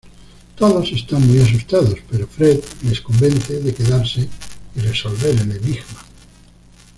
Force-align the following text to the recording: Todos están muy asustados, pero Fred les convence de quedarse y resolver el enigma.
Todos 0.55 0.91
están 0.93 1.27
muy 1.27 1.39
asustados, 1.41 1.93
pero 2.09 2.25
Fred 2.25 2.59
les 2.85 2.99
convence 3.01 3.53
de 3.59 3.71
quedarse 3.71 4.27
y 4.75 4.79
resolver 4.79 5.37
el 5.39 5.51
enigma. 5.57 6.03